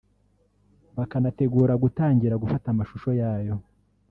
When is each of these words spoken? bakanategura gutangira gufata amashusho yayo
bakanategura 0.97 1.73
gutangira 1.83 2.39
gufata 2.43 2.65
amashusho 2.69 3.09
yayo 3.21 3.55